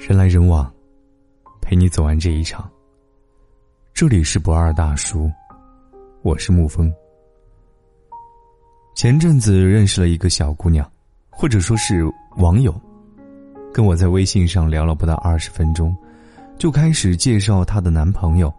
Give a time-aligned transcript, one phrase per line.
[0.00, 0.68] 人来人往，
[1.60, 2.68] 陪你走完这一场。
[3.94, 5.30] 这里是不二大叔，
[6.22, 6.92] 我是沐风。
[8.96, 10.90] 前阵子认识了一个小姑娘，
[11.30, 12.04] 或者说是
[12.36, 12.74] 网友，
[13.72, 15.96] 跟我在微信上聊了不到二十分钟，
[16.58, 18.52] 就开始介绍她的男朋友，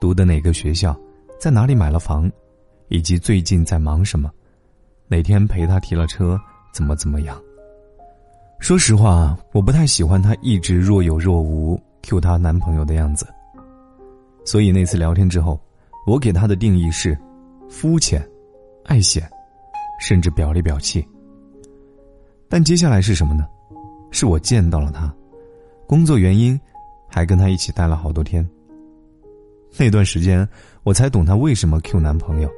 [0.00, 0.98] 读的哪个学校，
[1.38, 2.28] 在哪里买了房，
[2.88, 4.28] 以及最近在忙什么，
[5.06, 6.36] 哪天陪她提了车，
[6.72, 7.40] 怎么怎么样。
[8.60, 13.26] 说实话，我不太喜欢她一直若有若无 Q 她男朋友的样子，
[14.44, 15.58] 所以那次聊天之后，
[16.06, 17.18] 我给她的定义是：
[17.68, 18.24] 肤浅、
[18.84, 19.28] 爱显。
[20.02, 21.06] 甚至表里表气。
[22.48, 23.46] 但接下来是什么呢？
[24.10, 25.14] 是我见到了她，
[25.86, 26.58] 工作原因，
[27.06, 28.48] 还跟她一起待了好多天。
[29.76, 30.48] 那段时间，
[30.84, 32.50] 我才懂她为什么 Q 男朋友，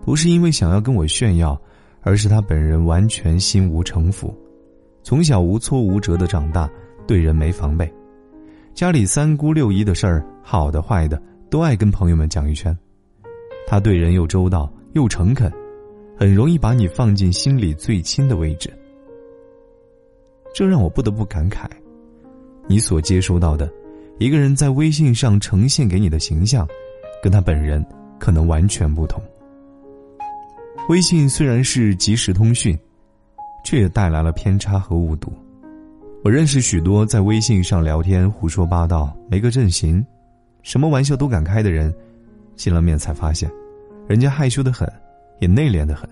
[0.00, 1.60] 不是因为想要跟我炫耀，
[2.00, 4.34] 而是她本人完全心无城府，
[5.06, 6.68] 从小无挫无折的长大，
[7.06, 7.88] 对人没防备，
[8.74, 12.76] 家里三姑六姨的事儿，好的坏的都爱跟朋友们讲一圈。
[13.68, 15.48] 他对人又周到又诚恳。
[16.18, 18.68] 很容易把你放进心里最亲的位置，
[20.52, 21.66] 这让我不得不感慨：
[22.66, 23.72] 你所接收到的，
[24.18, 26.66] 一个人在微信上呈现给你的形象，
[27.22, 27.84] 跟他本人
[28.18, 29.22] 可能完全不同。
[30.88, 32.76] 微信虽然是即时通讯，
[33.66, 35.32] 却也带来了偏差和误读。
[36.22, 40.06] 我认识许多在微信上聊天胡说八道、没个阵型、
[40.62, 41.92] 什么玩笑都敢开的人，
[42.54, 43.50] 见了面才发现，
[44.06, 44.88] 人家害羞的很。
[45.38, 46.08] 也内敛的很。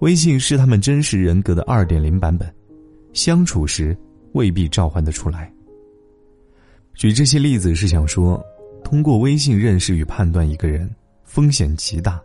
[0.00, 2.46] 微信是他们真实人格的二点零版本，
[3.14, 3.96] 相处时
[4.32, 5.50] 未必召唤得出来。
[6.92, 8.38] 举这些例子是想说，
[8.84, 10.86] 通过微信认识与判断一个人
[11.24, 12.20] 风险极大，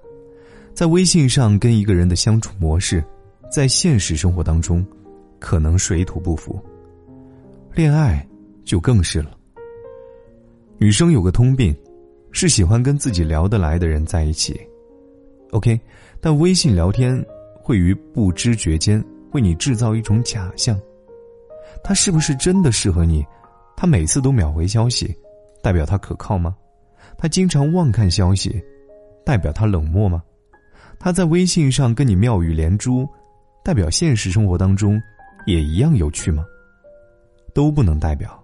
[0.73, 3.01] 在微信上跟一个人的相处模式，
[3.51, 4.85] 在现实生活当中
[5.37, 6.57] 可能水土不服。
[7.73, 8.25] 恋爱
[8.63, 9.37] 就更是了。
[10.77, 11.75] 女生有个通病，
[12.31, 14.59] 是喜欢跟自己聊得来的人在一起。
[15.51, 15.77] OK，
[16.21, 17.23] 但微信聊天
[17.61, 19.03] 会于不知觉间
[19.33, 20.79] 为你制造一种假象，
[21.83, 23.21] 他是不是真的适合你？
[23.75, 25.13] 他每次都秒回消息，
[25.61, 26.55] 代表他可靠吗？
[27.17, 28.61] 他经常忘看消息，
[29.25, 30.23] 代表他冷漠吗？
[30.97, 33.07] 他在微信上跟你妙语连珠，
[33.63, 35.01] 代表现实生活当中
[35.45, 36.45] 也一样有趣吗？
[37.53, 38.41] 都不能代表。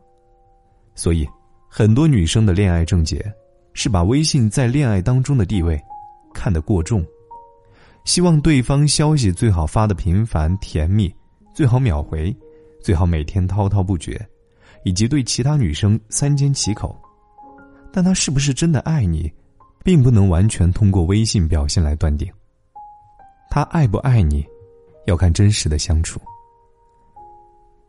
[0.95, 1.27] 所以，
[1.69, 3.23] 很多女生的恋爱症结
[3.73, 5.79] 是把微信在恋爱当中的地位。
[6.33, 7.03] 看得过重，
[8.05, 11.11] 希望对方消息最好发的频繁甜蜜，
[11.51, 12.35] 最好秒回，
[12.79, 14.23] 最好每天滔滔不绝，
[14.83, 16.95] 以及对其他女生三缄其口。
[17.91, 19.31] 但他是不是真的爱你，
[19.83, 22.31] 并不能完全通过微信表现来断定。
[23.49, 24.45] 他爱不爱你，
[25.07, 26.21] 要看真实的相处。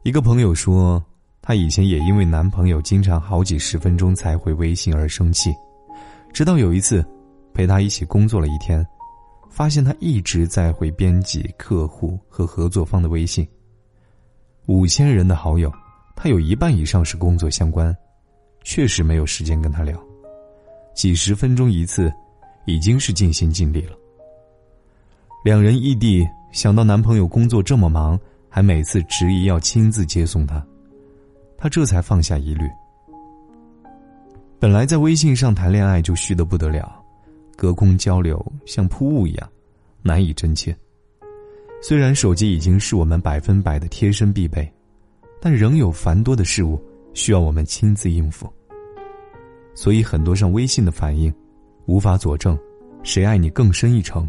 [0.03, 1.05] 一个朋友说，
[1.43, 5.55] 她以前也因为男朋友经常好几十分钟才回微信而生气，
[6.33, 7.05] 直到有一次。
[7.55, 8.87] 陪他一起工作了一天，
[9.51, 13.45] 发现他一直在回编辑、客户和合作方的微信。
[14.67, 15.73] 五千人的好友，
[16.15, 17.93] 他有一半以上是工作相关，
[18.63, 20.01] 确实没有时间跟他聊。
[20.95, 22.13] 几十分钟一次，
[22.65, 23.97] 已经是尽心尽力了。
[25.43, 30.65] 两人异地，想到男朋友工作这么忙，还每次执意要亲自接送他，
[31.57, 32.69] 他这才放下疑虑。
[34.59, 36.95] 本来在微信上谈恋爱就虚的不得了。
[37.57, 39.49] 隔空交流像铺雾一样，
[40.01, 40.77] 难以真切。
[41.83, 44.73] 虽然手机已经是我们百分百的贴身必备，
[45.41, 46.81] 但仍有繁多的事物
[47.15, 48.49] 需要我们亲自应付。
[49.75, 51.33] 所以很多上微信的反应，
[51.87, 52.57] 无法佐证
[53.03, 54.29] 谁爱你更深一层。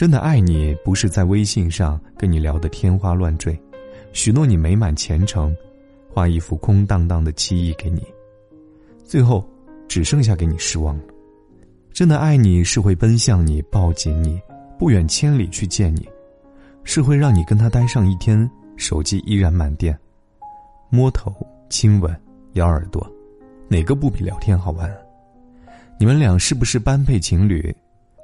[0.00, 3.54] 真的爱你，不是在微信上跟你聊得天花乱坠，
[4.14, 5.54] 许诺你美满前程，
[6.08, 8.02] 画一幅空荡荡的期意给你，
[9.04, 9.46] 最后
[9.88, 11.04] 只剩下给你失望了。
[11.92, 14.40] 真的爱你是会奔向你，抱紧你，
[14.78, 16.08] 不远千里去见你，
[16.82, 19.94] 是会让你跟他待上一天，手机依然满电，
[20.88, 21.30] 摸头、
[21.68, 22.10] 亲吻、
[22.54, 23.06] 咬耳朵，
[23.68, 24.90] 哪个不比聊天好玩？
[25.98, 27.76] 你们俩是不是般配情侣？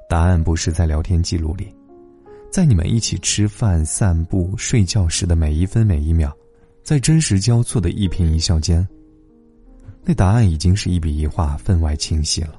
[0.09, 1.67] 答案不是在聊天记录里，
[2.49, 6.31] 在你们一起吃饭、散步、睡觉时的每一分每一秒，
[6.81, 8.87] 在真实交错的一颦一笑间，
[10.05, 12.57] 那答案已经是一笔一画，分外清晰了。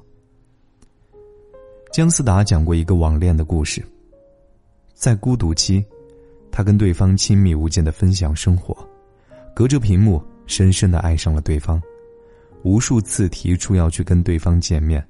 [1.91, 3.83] 姜思达讲过一个网恋的故事。
[4.93, 5.83] 在孤独期，
[6.51, 8.77] 他跟对方亲密无间的分享生活，
[9.55, 11.81] 隔着屏幕深深的爱上了对方，
[12.61, 15.03] 无数次提出要去跟对方见面，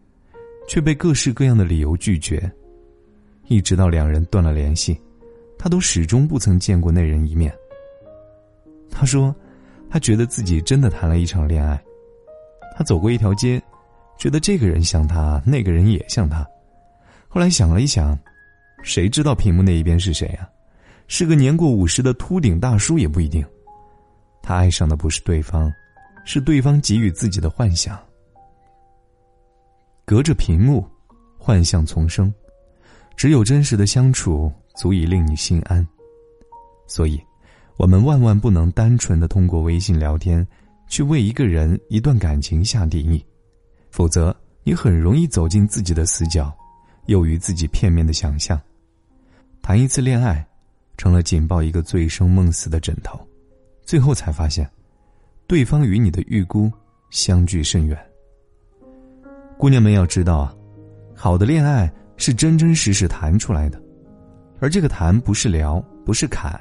[0.70, 2.40] 却被各式各样的理由拒绝，
[3.48, 5.02] 一直到两人断了联系，
[5.58, 7.52] 他都始终不曾见过那人一面。
[8.92, 9.36] 他说，
[9.90, 11.82] 他觉得自己真的谈了一场恋爱。
[12.78, 13.60] 他走过一条街，
[14.16, 16.48] 觉得这个人像他，那个人也像他。
[17.28, 18.18] 后来想了一想，
[18.84, 20.48] 谁知道屏幕那一边是谁啊？
[21.08, 23.44] 是个年过五十的秃顶大叔也不一定。
[24.44, 25.74] 他爱上的不是对方，
[26.26, 28.00] 是对方给予自己的幻想。
[30.10, 30.84] 隔着屏幕，
[31.38, 32.34] 幻象丛生，
[33.16, 35.88] 只有真实的相处足以令你心安。
[36.88, 37.22] 所以，
[37.78, 40.44] 我们万万不能单纯的通过微信聊天，
[40.88, 43.24] 去为一个人、一段感情下定义，
[43.92, 46.52] 否则你很容易走进自己的死角，
[47.06, 48.60] 囿于自己片面的想象。
[49.62, 50.44] 谈一次恋爱，
[50.98, 53.16] 成了紧抱一个醉生梦死的枕头，
[53.84, 54.68] 最后才发现，
[55.46, 56.72] 对方与你的预估
[57.12, 58.09] 相距甚远。
[59.60, 60.56] 姑娘们要知道啊，
[61.14, 63.78] 好的恋爱是真真实实谈出来的，
[64.62, 66.58] 而这个谈不是聊，不是砍，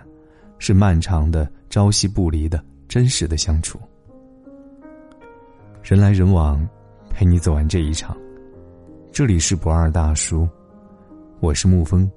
[0.59, 3.79] 是漫长的朝夕不离的真实的相处。
[5.81, 6.69] 人来人往，
[7.09, 8.17] 陪你走完这一场。
[9.13, 10.49] 这里是不二大叔，
[11.39, 12.11] 我是沐风，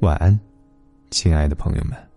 [0.00, 0.40] 晚安，
[1.10, 2.11] 亲爱的朋友们。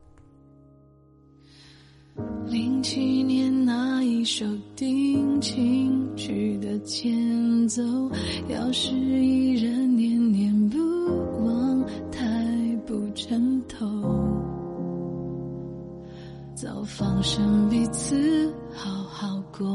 [4.25, 4.44] 首
[4.75, 7.83] 定情曲的前奏，
[8.50, 10.77] 要是依然念念不
[11.45, 13.86] 忘，太不称头。
[16.56, 19.68] 早放生彼此，好好过，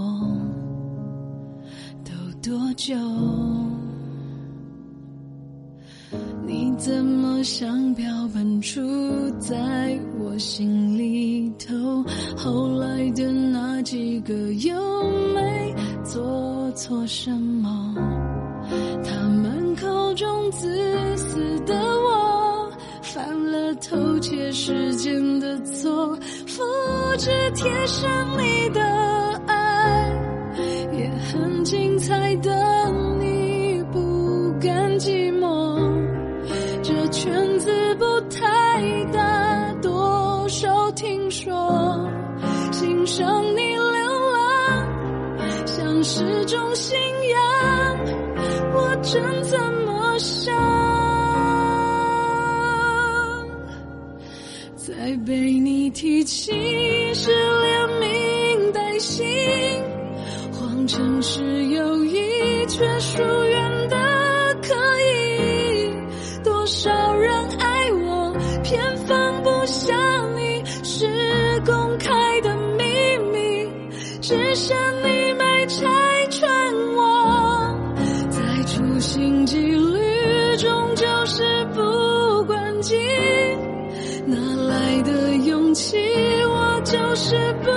[2.05, 2.11] 都
[2.43, 2.97] 多久？
[6.45, 8.05] 你怎么想标
[8.35, 8.81] 本住
[9.39, 10.90] 在我心里？
[12.43, 14.75] 后来的那几个又
[15.35, 17.95] 没做错什么？
[19.05, 20.67] 他们口中自
[21.19, 22.73] 私的我，
[23.03, 26.17] 犯了偷窃时间的错，
[26.47, 26.63] 复
[27.19, 28.81] 制贴上你的
[43.01, 43.81] 欣赏你流
[44.31, 44.87] 浪，
[45.67, 46.99] 像是种信
[47.31, 47.99] 仰。
[48.75, 50.55] 我真怎么想，
[54.77, 56.53] 再被你提起
[57.15, 57.31] 是
[57.63, 59.25] 连名带姓，
[60.53, 63.80] 谎称是友谊，却疏远
[85.71, 85.97] 放弃？
[86.47, 87.71] 我就是不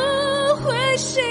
[0.66, 1.22] 灰心。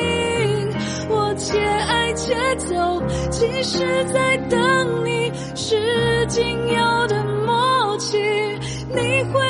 [1.09, 3.79] 我且爱且走，即使
[4.13, 8.17] 在等你，是仅有的默契。
[8.95, 9.42] 你会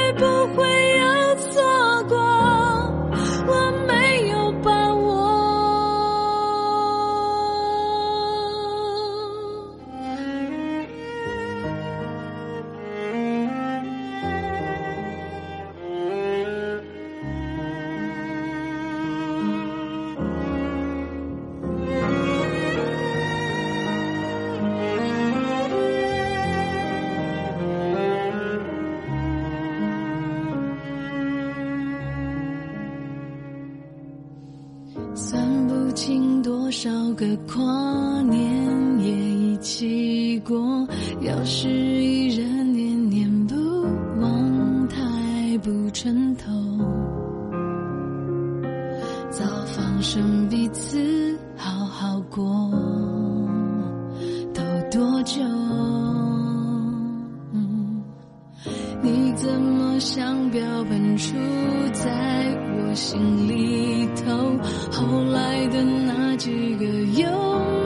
[63.83, 64.57] 里头？
[64.93, 66.85] 后来的那几个
[67.21, 67.27] 又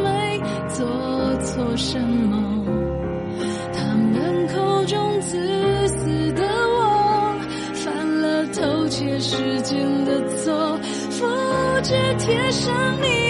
[0.04, 0.86] 没做
[1.42, 2.64] 错什么？
[3.72, 7.38] 他们口中自私的我，
[7.72, 10.78] 犯了偷窃时间的错，
[11.10, 11.26] 复
[11.82, 13.25] 制贴上你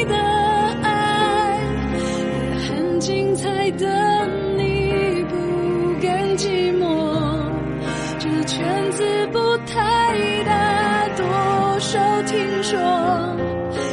[11.97, 12.79] 都听说，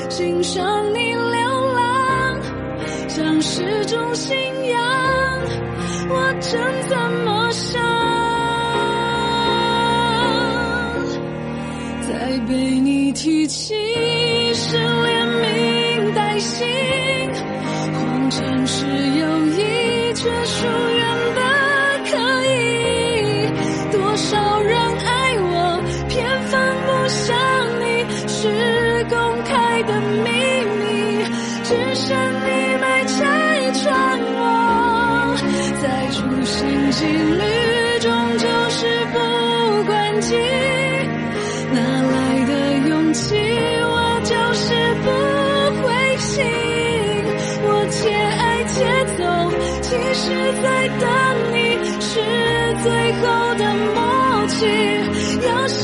[0.10, 1.82] 欣赏你流浪，
[3.08, 4.36] 像是种信
[4.70, 4.78] 仰。
[6.10, 6.52] 我真
[6.90, 7.82] 怎么想，
[12.02, 13.74] 再被你提起，
[14.54, 16.68] 是连名带姓。
[17.94, 20.66] 谎称是友谊，却疏
[36.44, 37.42] 在处心积虑，
[38.02, 39.18] 终究是不
[39.86, 40.36] 关己。
[41.72, 42.52] 哪来的
[42.90, 43.34] 勇气？
[43.86, 45.08] 我就是不
[45.82, 46.44] 灰心。
[47.66, 48.76] 我且爱且
[49.16, 49.24] 走，
[49.82, 50.26] 其实
[50.62, 50.66] 在
[51.00, 51.08] 等
[51.54, 51.56] 你，
[52.02, 52.12] 是
[52.84, 53.24] 最后
[53.56, 53.64] 的
[53.96, 53.98] 默
[54.48, 54.60] 契。
[55.48, 55.83] 要是